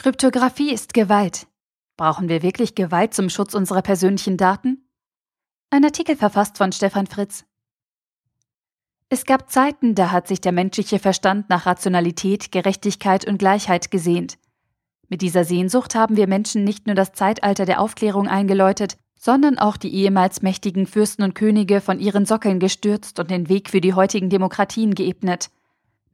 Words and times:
Kryptographie 0.00 0.72
ist 0.72 0.94
Gewalt. 0.94 1.48
Brauchen 1.96 2.28
wir 2.28 2.44
wirklich 2.44 2.76
Gewalt 2.76 3.14
zum 3.14 3.28
Schutz 3.28 3.54
unserer 3.54 3.82
persönlichen 3.82 4.36
Daten? 4.36 4.88
Ein 5.70 5.84
Artikel 5.84 6.14
verfasst 6.14 6.56
von 6.56 6.70
Stefan 6.70 7.08
Fritz. 7.08 7.44
Es 9.08 9.24
gab 9.24 9.50
Zeiten, 9.50 9.96
da 9.96 10.12
hat 10.12 10.28
sich 10.28 10.40
der 10.40 10.52
menschliche 10.52 11.00
Verstand 11.00 11.50
nach 11.50 11.66
Rationalität, 11.66 12.52
Gerechtigkeit 12.52 13.26
und 13.26 13.38
Gleichheit 13.38 13.90
gesehnt. 13.90 14.38
Mit 15.08 15.20
dieser 15.20 15.42
Sehnsucht 15.42 15.96
haben 15.96 16.16
wir 16.16 16.28
Menschen 16.28 16.62
nicht 16.62 16.86
nur 16.86 16.94
das 16.94 17.10
Zeitalter 17.10 17.64
der 17.64 17.80
Aufklärung 17.80 18.28
eingeläutet, 18.28 18.98
sondern 19.16 19.58
auch 19.58 19.76
die 19.76 19.92
ehemals 19.92 20.42
mächtigen 20.42 20.86
Fürsten 20.86 21.24
und 21.24 21.34
Könige 21.34 21.80
von 21.80 21.98
ihren 21.98 22.24
Sockeln 22.24 22.60
gestürzt 22.60 23.18
und 23.18 23.32
den 23.32 23.48
Weg 23.48 23.68
für 23.68 23.80
die 23.80 23.94
heutigen 23.94 24.30
Demokratien 24.30 24.94
geebnet. 24.94 25.50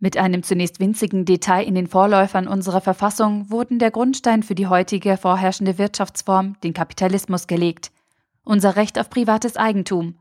Mit 0.01 0.17
einem 0.17 0.43
zunächst 0.43 0.81
winzigen 0.81 1.25
Detail 1.25 1.65
in 1.65 1.75
den 1.75 1.87
Vorläufern 1.87 2.49
unserer 2.49 2.81
Verfassung 2.81 3.51
wurden 3.51 3.79
der 3.79 3.91
Grundstein 3.91 4.43
für 4.43 4.55
die 4.55 4.67
heutige 4.67 5.17
vorherrschende 5.17 5.79
Wirtschaftsform, 5.79 6.57
den 6.63 6.75
Kapitalismus, 6.75 7.47
gelegt. 7.47 7.91
Unser 8.45 8.77
Recht 8.77 8.99
auf 8.99 9.09
privates 9.09 9.57
Eigentum. 9.57 10.17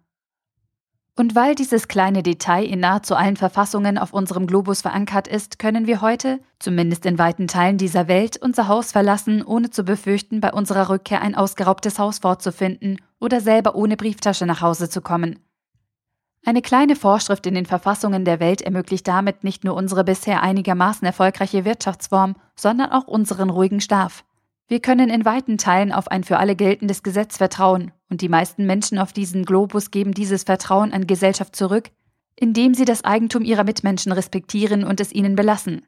Und 1.16 1.36
weil 1.36 1.54
dieses 1.54 1.88
kleine 1.88 2.23
Detail 2.23 2.66
in 2.66 2.80
nahezu 2.80 3.16
allen 3.16 3.38
Verfassungen 3.38 4.00
auf 4.00 4.14
unserem 4.14 4.48
Globus 4.48 4.81
verankert 4.81 5.28
ist, 5.28 5.59
können 5.59 5.86
wir 5.86 6.02
heute, 6.02 6.40
zumindest 6.58 7.05
in 7.05 7.20
weiten 7.20 7.48
Teilen 7.48 7.78
dieser 7.78 8.08
Welt, 8.08 8.38
unser 8.38 8.67
Haus 8.67 8.92
verlassen, 8.92 9.44
ohne 9.44 9.70
zu 9.70 9.84
befürchten, 9.84 10.42
bei 10.42 10.52
unserer 10.52 10.90
Rückkehr 10.90 11.22
ein 11.22 11.36
ausgeraubtes 11.36 12.00
Haus 12.00 12.20
vorzufinden 12.20 13.00
oder 13.20 13.42
selber 13.42 13.76
ohne 13.76 13.95
Brieftasche 13.95 14.48
nach 14.48 14.62
Hause 14.62 14.90
zu 14.90 15.02
kommen. 15.02 15.40
Eine 16.46 16.62
kleine 16.62 16.98
Vorschrift 16.98 17.46
in 17.46 17.56
den 17.56 17.66
Verfassungen 17.66 18.26
der 18.26 18.42
Welt 18.42 18.62
ermöglicht 18.62 19.08
damit 19.08 19.46
nicht 19.46 19.64
nur 19.64 19.76
unsere 19.76 20.04
bisher 20.04 20.44
einigermaßen 20.44 21.06
erfolgreiche 21.06 21.64
Wirtschaftsform, 21.64 22.36
sondern 22.56 22.92
auch 22.92 23.08
unseren 23.08 23.50
ruhigen 23.50 23.80
Schlaf. 23.80 24.26
Wir 24.67 24.82
können 24.82 25.09
in 25.09 25.23
weiten 25.23 25.58
Teilen 25.58 25.94
auf 25.94 26.09
ein 26.09 26.26
für 26.26 26.38
alle 26.38 26.56
geltendes 26.56 27.02
Gesetz 27.02 27.38
vertrauen, 27.38 27.92
und 28.09 28.22
die 28.22 28.30
meisten 28.30 28.66
Menschen 28.66 29.00
auf 29.00 29.14
diesem 29.14 29.45
Globus 29.45 29.90
geben 29.90 30.14
dieses 30.14 30.44
Vertrauen 30.44 30.92
an 30.92 31.08
Gesellschaft 31.08 31.56
zurück, 31.56 31.92
indem 32.36 32.73
sie 32.73 32.86
das 32.86 33.06
Eigentum 33.06 33.44
ihrer 33.44 33.64
Mitmenschen 33.64 34.12
respektieren 34.12 34.84
und 34.84 35.00
es 35.00 35.14
ihnen 35.14 35.36
belassen. 35.36 35.86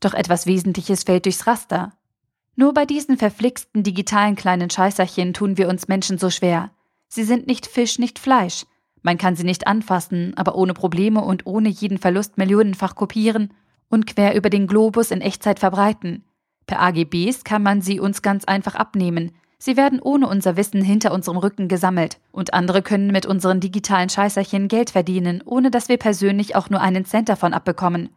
Doch 0.00 0.14
etwas 0.14 0.46
Wesentliches 0.46 1.02
fällt 1.02 1.26
durchs 1.26 1.46
Raster. 1.46 1.92
Nur 2.56 2.72
bei 2.72 2.86
diesen 2.86 3.18
verflixten 3.18 3.82
digitalen 3.82 4.36
kleinen 4.36 4.70
Scheißerchen 4.70 5.34
tun 5.34 5.58
wir 5.58 5.68
uns 5.68 5.88
Menschen 5.88 6.16
so 6.16 6.30
schwer. 6.30 6.70
Sie 7.08 7.24
sind 7.24 7.46
nicht 7.46 7.66
Fisch, 7.66 7.98
nicht 7.98 8.18
Fleisch. 8.18 8.66
Man 9.02 9.18
kann 9.18 9.36
sie 9.36 9.44
nicht 9.44 9.66
anfassen, 9.66 10.34
aber 10.36 10.54
ohne 10.54 10.74
Probleme 10.74 11.22
und 11.22 11.46
ohne 11.46 11.68
jeden 11.68 11.98
Verlust 11.98 12.38
millionenfach 12.38 12.94
kopieren 12.94 13.52
und 13.88 14.06
quer 14.06 14.34
über 14.34 14.50
den 14.50 14.66
Globus 14.66 15.10
in 15.10 15.20
Echtzeit 15.20 15.58
verbreiten. 15.58 16.24
Per 16.66 16.80
AGBs 16.80 17.44
kann 17.44 17.62
man 17.62 17.80
sie 17.80 17.98
uns 17.98 18.22
ganz 18.22 18.44
einfach 18.44 18.74
abnehmen. 18.74 19.32
Sie 19.58 19.76
werden 19.76 20.00
ohne 20.00 20.28
unser 20.28 20.56
Wissen 20.56 20.82
hinter 20.82 21.12
unserem 21.12 21.36
Rücken 21.36 21.68
gesammelt 21.68 22.18
und 22.32 22.54
andere 22.54 22.80
können 22.82 23.08
mit 23.08 23.26
unseren 23.26 23.60
digitalen 23.60 24.08
Scheißerchen 24.08 24.68
Geld 24.68 24.90
verdienen, 24.90 25.42
ohne 25.44 25.70
dass 25.70 25.88
wir 25.88 25.98
persönlich 25.98 26.56
auch 26.56 26.70
nur 26.70 26.80
einen 26.80 27.04
Cent 27.04 27.28
davon 27.28 27.52
abbekommen. 27.52 28.10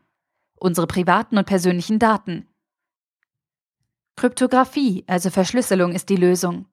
Unsere 0.57 0.87
privaten 0.87 1.37
und 1.37 1.45
persönlichen 1.45 1.99
Daten. 1.99 2.45
Kryptographie, 4.15 5.03
also 5.07 5.29
Verschlüsselung, 5.29 5.91
ist 5.91 6.09
die 6.09 6.15
Lösung. 6.15 6.65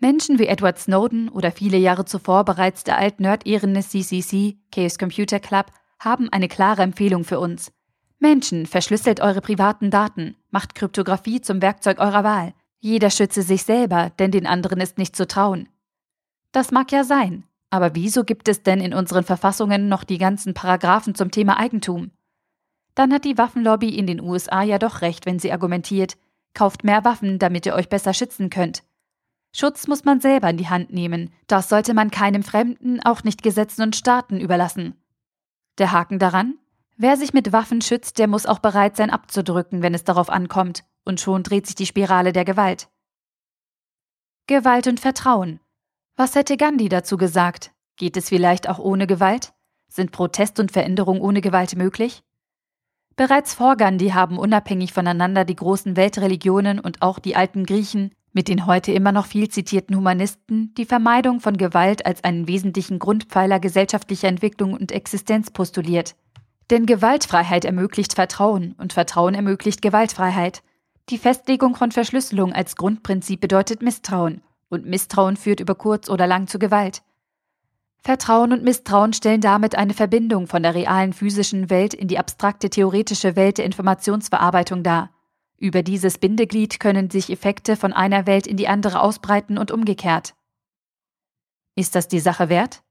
Menschen 0.00 0.38
wie 0.38 0.46
Edward 0.46 0.78
Snowden 0.78 1.28
oder 1.28 1.52
viele 1.52 1.76
Jahre 1.76 2.06
zuvor 2.06 2.46
bereits 2.46 2.84
der 2.84 2.96
altnerdehrende 2.96 3.82
CCC, 3.82 4.56
Chaos 4.72 4.98
Computer 4.98 5.38
Club, 5.38 5.66
haben 5.98 6.30
eine 6.30 6.48
klare 6.48 6.80
Empfehlung 6.80 7.22
für 7.22 7.38
uns. 7.38 7.70
Menschen, 8.18 8.64
verschlüsselt 8.64 9.20
eure 9.20 9.42
privaten 9.42 9.90
Daten, 9.90 10.36
macht 10.50 10.74
Kryptographie 10.74 11.42
zum 11.42 11.60
Werkzeug 11.60 11.98
eurer 11.98 12.24
Wahl. 12.24 12.54
Jeder 12.78 13.10
schütze 13.10 13.42
sich 13.42 13.64
selber, 13.64 14.10
denn 14.18 14.30
den 14.30 14.46
anderen 14.46 14.80
ist 14.80 14.96
nicht 14.96 15.14
zu 15.14 15.26
trauen. 15.26 15.68
Das 16.50 16.70
mag 16.70 16.90
ja 16.92 17.04
sein, 17.04 17.44
aber 17.68 17.94
wieso 17.94 18.24
gibt 18.24 18.48
es 18.48 18.62
denn 18.62 18.80
in 18.80 18.94
unseren 18.94 19.24
Verfassungen 19.24 19.88
noch 19.88 20.04
die 20.04 20.18
ganzen 20.18 20.54
Paragraphen 20.54 21.14
zum 21.14 21.30
Thema 21.30 21.58
Eigentum? 21.58 22.10
Dann 22.94 23.12
hat 23.12 23.26
die 23.26 23.36
Waffenlobby 23.36 23.90
in 23.90 24.06
den 24.06 24.20
USA 24.20 24.62
ja 24.62 24.78
doch 24.78 25.02
recht, 25.02 25.26
wenn 25.26 25.38
sie 25.38 25.52
argumentiert, 25.52 26.16
kauft 26.54 26.84
mehr 26.84 27.04
Waffen, 27.04 27.38
damit 27.38 27.66
ihr 27.66 27.74
euch 27.74 27.90
besser 27.90 28.14
schützen 28.14 28.48
könnt. 28.48 28.82
Schutz 29.52 29.88
muss 29.88 30.04
man 30.04 30.20
selber 30.20 30.48
in 30.48 30.56
die 30.56 30.68
Hand 30.68 30.92
nehmen. 30.92 31.32
Das 31.46 31.68
sollte 31.68 31.92
man 31.94 32.10
keinem 32.10 32.42
Fremden, 32.42 33.00
auch 33.00 33.24
nicht 33.24 33.42
Gesetzen 33.42 33.82
und 33.82 33.96
Staaten 33.96 34.38
überlassen. 34.40 34.94
Der 35.78 35.92
Haken 35.92 36.18
daran? 36.18 36.58
Wer 36.96 37.16
sich 37.16 37.32
mit 37.32 37.52
Waffen 37.52 37.80
schützt, 37.80 38.18
der 38.18 38.28
muss 38.28 38.46
auch 38.46 38.58
bereit 38.58 38.96
sein 38.96 39.10
abzudrücken, 39.10 39.82
wenn 39.82 39.94
es 39.94 40.04
darauf 40.04 40.30
ankommt, 40.30 40.84
und 41.04 41.20
schon 41.20 41.42
dreht 41.42 41.66
sich 41.66 41.74
die 41.74 41.86
Spirale 41.86 42.32
der 42.32 42.44
Gewalt. 42.44 42.88
Gewalt 44.46 44.86
und 44.86 45.00
Vertrauen. 45.00 45.60
Was 46.16 46.34
hätte 46.34 46.56
Gandhi 46.56 46.88
dazu 46.88 47.16
gesagt? 47.16 47.72
Geht 47.96 48.16
es 48.16 48.28
vielleicht 48.28 48.68
auch 48.68 48.78
ohne 48.78 49.06
Gewalt? 49.06 49.54
Sind 49.88 50.12
Protest 50.12 50.60
und 50.60 50.72
Veränderung 50.72 51.20
ohne 51.20 51.40
Gewalt 51.40 51.74
möglich? 51.76 52.22
Bereits 53.16 53.54
vor 53.54 53.76
Gandhi 53.76 54.10
haben 54.10 54.38
unabhängig 54.38 54.92
voneinander 54.92 55.44
die 55.44 55.56
großen 55.56 55.96
Weltreligionen 55.96 56.78
und 56.78 57.02
auch 57.02 57.18
die 57.18 57.36
alten 57.36 57.64
Griechen 57.64 58.14
mit 58.32 58.48
den 58.48 58.66
heute 58.66 58.92
immer 58.92 59.12
noch 59.12 59.26
viel 59.26 59.48
zitierten 59.48 59.96
Humanisten 59.96 60.72
die 60.76 60.84
Vermeidung 60.84 61.40
von 61.40 61.56
Gewalt 61.56 62.06
als 62.06 62.22
einen 62.24 62.46
wesentlichen 62.46 62.98
Grundpfeiler 62.98 63.60
gesellschaftlicher 63.60 64.28
Entwicklung 64.28 64.72
und 64.74 64.92
Existenz 64.92 65.50
postuliert. 65.50 66.14
Denn 66.70 66.86
Gewaltfreiheit 66.86 67.64
ermöglicht 67.64 68.14
Vertrauen 68.14 68.74
und 68.78 68.92
Vertrauen 68.92 69.34
ermöglicht 69.34 69.82
Gewaltfreiheit. 69.82 70.62
Die 71.08 71.18
Festlegung 71.18 71.74
von 71.74 71.90
Verschlüsselung 71.90 72.52
als 72.52 72.76
Grundprinzip 72.76 73.40
bedeutet 73.40 73.82
Misstrauen 73.82 74.42
und 74.68 74.86
Misstrauen 74.86 75.36
führt 75.36 75.60
über 75.60 75.74
kurz 75.74 76.08
oder 76.08 76.26
lang 76.28 76.46
zu 76.46 76.58
Gewalt. 76.60 77.02
Vertrauen 78.02 78.52
und 78.52 78.62
Misstrauen 78.62 79.12
stellen 79.12 79.40
damit 79.40 79.74
eine 79.74 79.92
Verbindung 79.92 80.46
von 80.46 80.62
der 80.62 80.74
realen 80.74 81.12
physischen 81.12 81.68
Welt 81.68 81.92
in 81.92 82.08
die 82.08 82.18
abstrakte 82.18 82.70
theoretische 82.70 83.36
Welt 83.36 83.58
der 83.58 83.66
Informationsverarbeitung 83.66 84.82
dar. 84.82 85.10
Über 85.60 85.82
dieses 85.82 86.16
Bindeglied 86.16 86.80
können 86.80 87.10
sich 87.10 87.28
Effekte 87.28 87.76
von 87.76 87.92
einer 87.92 88.26
Welt 88.26 88.46
in 88.46 88.56
die 88.56 88.66
andere 88.66 89.02
ausbreiten 89.02 89.58
und 89.58 89.70
umgekehrt. 89.70 90.34
Ist 91.76 91.94
das 91.94 92.08
die 92.08 92.18
Sache 92.18 92.48
wert? 92.48 92.82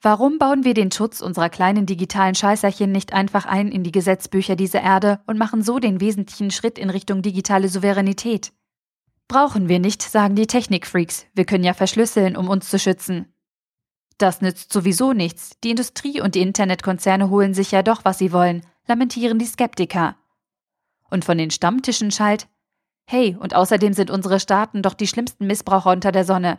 Warum 0.00 0.38
bauen 0.38 0.64
wir 0.64 0.72
den 0.72 0.90
Schutz 0.90 1.20
unserer 1.20 1.50
kleinen 1.50 1.84
digitalen 1.84 2.34
Scheißerchen 2.34 2.90
nicht 2.90 3.12
einfach 3.12 3.44
ein 3.44 3.70
in 3.70 3.82
die 3.82 3.92
Gesetzbücher 3.92 4.56
dieser 4.56 4.80
Erde 4.80 5.20
und 5.26 5.36
machen 5.36 5.62
so 5.62 5.80
den 5.80 6.00
wesentlichen 6.00 6.50
Schritt 6.50 6.78
in 6.78 6.88
Richtung 6.88 7.20
digitale 7.20 7.68
Souveränität? 7.68 8.52
Brauchen 9.26 9.68
wir 9.68 9.78
nicht, 9.78 10.00
sagen 10.00 10.34
die 10.34 10.46
Technikfreaks. 10.46 11.26
Wir 11.34 11.44
können 11.44 11.64
ja 11.64 11.74
verschlüsseln, 11.74 12.38
um 12.38 12.48
uns 12.48 12.70
zu 12.70 12.78
schützen. 12.78 13.26
Das 14.16 14.40
nützt 14.40 14.72
sowieso 14.72 15.12
nichts. 15.12 15.60
Die 15.62 15.70
Industrie 15.70 16.22
und 16.22 16.34
die 16.34 16.40
Internetkonzerne 16.40 17.28
holen 17.28 17.52
sich 17.52 17.72
ja 17.72 17.82
doch, 17.82 18.06
was 18.06 18.16
sie 18.16 18.32
wollen, 18.32 18.64
lamentieren 18.86 19.38
die 19.38 19.44
Skeptiker. 19.44 20.16
Und 21.10 21.24
von 21.24 21.38
den 21.38 21.50
Stammtischen 21.50 22.10
schallt, 22.10 22.48
hey, 23.06 23.36
und 23.38 23.54
außerdem 23.54 23.92
sind 23.94 24.10
unsere 24.10 24.40
Staaten 24.40 24.82
doch 24.82 24.94
die 24.94 25.06
schlimmsten 25.06 25.46
Missbraucher 25.46 25.90
unter 25.90 26.12
der 26.12 26.24
Sonne. 26.24 26.58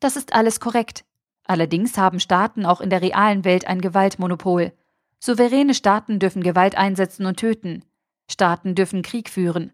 Das 0.00 0.16
ist 0.16 0.34
alles 0.34 0.60
korrekt. 0.60 1.04
Allerdings 1.46 1.96
haben 1.96 2.20
Staaten 2.20 2.66
auch 2.66 2.80
in 2.80 2.90
der 2.90 3.02
realen 3.02 3.44
Welt 3.44 3.66
ein 3.66 3.80
Gewaltmonopol. 3.80 4.72
Souveräne 5.18 5.74
Staaten 5.74 6.18
dürfen 6.18 6.42
Gewalt 6.42 6.76
einsetzen 6.76 7.24
und 7.26 7.38
töten. 7.38 7.84
Staaten 8.30 8.74
dürfen 8.74 9.02
Krieg 9.02 9.30
führen. 9.30 9.72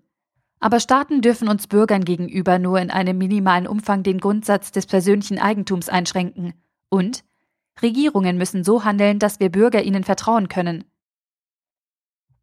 Aber 0.61 0.79
Staaten 0.79 1.23
dürfen 1.23 1.49
uns 1.49 1.67
Bürgern 1.67 2.05
gegenüber 2.05 2.59
nur 2.59 2.79
in 2.81 2.91
einem 2.91 3.19
minimalen 3.19 3.67
Umfang 3.67 4.03
den 4.03 4.19
Grundsatz 4.19 4.73
des 4.73 4.87
persönlichen 4.87 5.39
Eigentums 5.39 5.89
einschränken. 5.89 6.55
Und 6.91 7.25
Regierungen 7.81 8.37
müssen 8.37 8.63
so 8.63 8.85
handeln, 8.85 9.19
dass 9.19 9.41
wir 9.41 9.51
Bürger 9.51 9.83
ihnen 9.83 10.05
vertrauen 10.05 10.49
können. 10.49 10.85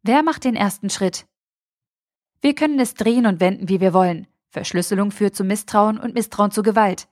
Wer 0.08 0.22
macht 0.22 0.44
den 0.44 0.56
ersten 0.56 0.88
Schritt? 0.88 1.26
Wir 2.40 2.54
können 2.54 2.80
es 2.80 2.94
drehen 2.94 3.26
und 3.26 3.40
wenden, 3.40 3.68
wie 3.68 3.82
wir 3.82 3.92
wollen. 3.92 4.26
Verschlüsselung 4.48 5.10
führt 5.10 5.36
zu 5.36 5.44
Misstrauen 5.44 6.00
und 6.00 6.14
Misstrauen 6.14 6.50
zu 6.50 6.62
Gewalt. 6.62 7.08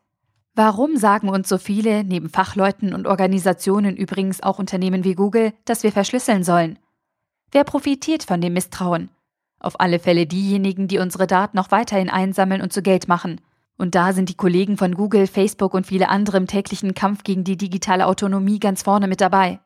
Warum 0.54 0.96
sagen 0.96 1.28
uns 1.28 1.46
so 1.46 1.58
viele, 1.58 2.04
neben 2.04 2.31
Fachleuten 2.31 2.94
und 2.94 3.06
Organisationen 3.06 3.98
übrigens 3.98 4.43
auch 4.43 4.58
Unternehmen 4.58 5.04
wie 5.04 5.14
Google, 5.14 5.52
dass 5.66 5.82
wir 5.82 5.93
verschlüsseln 5.93 6.43
sollen? 6.43 6.78
Wer 7.52 7.64
profitiert 7.64 8.22
von 8.22 8.40
dem 8.40 8.54
Misstrauen? 8.54 9.10
Auf 9.60 9.78
alle 9.78 9.99
Fälle 9.99 10.26
diejenigen, 10.26 10.88
die 10.88 10.96
unsere 10.96 11.26
Daten 11.26 11.58
noch 11.58 11.70
weiterhin 11.70 12.08
einsammeln 12.08 12.62
und 12.62 12.72
zu 12.72 12.81
Geld 12.81 13.08
machen. 13.08 13.42
Und 13.76 13.94
da 13.94 14.14
sind 14.14 14.31
die 14.31 14.38
Kollegen 14.38 14.78
von 14.78 14.94
Google, 14.94 15.26
Facebook 15.26 15.75
und 15.75 15.87
viele 15.87 16.08
andere 16.08 16.38
im 16.38 16.46
täglichen 16.46 16.94
Kampf 16.94 17.25
gegen 17.25 17.44
die 17.44 17.58
digitale 17.58 18.06
Autonomie 18.06 18.58
ganz 18.58 18.84
vorne 18.84 19.06
mit 19.06 19.20
dabei. 19.20 19.60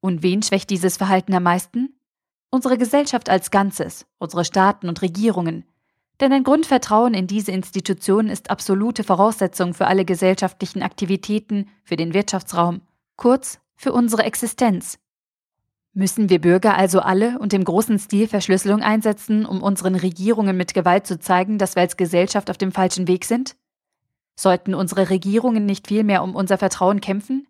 Und 0.00 0.22
wen 0.22 0.42
schwächt 0.42 0.68
dieses 0.68 0.98
Verhalten 0.98 1.32
am 1.32 1.44
meisten? 1.44 1.95
Unsere 2.56 2.78
Gesellschaft 2.78 3.28
als 3.28 3.50
Ganzes, 3.50 4.06
unsere 4.18 4.44
Staaten 4.44 4.88
und 4.88 5.02
Regierungen. 5.02 5.64
Denn 6.20 6.32
ein 6.32 6.42
Grundvertrauen 6.42 7.12
in 7.12 7.26
diese 7.26 7.52
Institutionen 7.52 8.30
ist 8.30 8.48
absolute 8.48 9.04
Voraussetzung 9.04 9.74
für 9.74 9.86
alle 9.86 10.06
gesellschaftlichen 10.06 10.82
Aktivitäten, 10.82 11.68
für 11.84 11.96
den 11.96 12.14
Wirtschaftsraum, 12.14 12.80
kurz 13.16 13.60
für 13.76 13.92
unsere 13.92 14.22
Existenz. 14.22 14.98
Müssen 15.92 16.30
wir 16.30 16.40
Bürger 16.40 16.78
also 16.78 17.00
alle 17.00 17.38
und 17.38 17.52
im 17.52 17.62
großen 17.62 17.98
Stil 17.98 18.26
Verschlüsselung 18.26 18.80
einsetzen, 18.80 19.44
um 19.44 19.62
unseren 19.62 19.94
Regierungen 19.94 20.56
mit 20.56 20.72
Gewalt 20.72 21.06
zu 21.06 21.18
zeigen, 21.18 21.58
dass 21.58 21.76
wir 21.76 21.82
als 21.82 21.98
Gesellschaft 21.98 22.48
auf 22.48 22.56
dem 22.56 22.72
falschen 22.72 23.06
Weg 23.06 23.26
sind? 23.26 23.54
Sollten 24.34 24.74
unsere 24.74 25.10
Regierungen 25.10 25.66
nicht 25.66 25.88
vielmehr 25.88 26.22
um 26.22 26.34
unser 26.34 26.56
Vertrauen 26.56 27.02
kämpfen? 27.02 27.46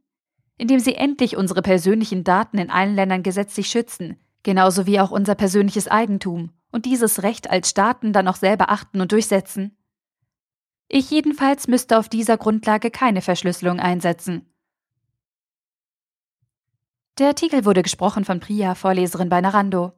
Indem 0.59 0.81
sie 0.81 0.97
endlich 0.97 1.37
unsere 1.37 1.63
persönlichen 1.63 2.25
Daten 2.25 2.59
in 2.59 2.71
allen 2.71 2.97
Ländern 2.97 3.23
gesetzlich 3.23 3.69
schützen, 3.69 4.17
genauso 4.47 4.87
wie 4.87 5.01
auch 5.01 5.11
unser 5.11 5.35
persönliches 5.35 5.89
Eigentum, 5.89 6.51
und 6.71 6.85
dieses 6.87 7.25
Recht 7.25 7.51
als 7.51 7.69
Staaten 7.69 8.13
dann 8.13 8.29
auch 8.29 8.37
selber 8.37 8.71
achten 8.71 9.01
und 9.01 9.11
durchsetzen? 9.11 9.77
Ich 10.89 11.11
jedenfalls 11.11 11.67
müsste 11.67 11.99
auf 11.99 12.09
dieser 12.09 12.39
Grundlage 12.39 12.93
keine 12.93 13.23
Verschlüsselung 13.23 13.81
einsetzen. 13.81 14.47
Der 17.19 17.27
Artikel 17.29 17.65
wurde 17.65 17.83
gesprochen 17.83 18.25
von 18.25 18.39
Priya, 18.39 18.77
Vorleserin 18.77 19.29
bei 19.29 19.41
Narando. 19.41 19.93